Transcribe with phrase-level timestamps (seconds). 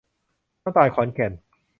[0.63, 1.31] น้ำตาลขอนแก่น